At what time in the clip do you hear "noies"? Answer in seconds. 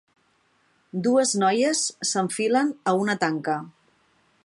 1.43-1.83